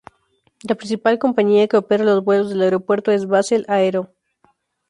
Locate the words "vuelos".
2.23-2.49